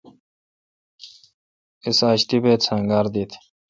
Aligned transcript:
اس 1.87 1.99
آج 2.09 2.19
طیبیت 2.29 2.59
سہ 2.65 2.71
انگار 2.79 3.05
دیت۔ 3.13 3.31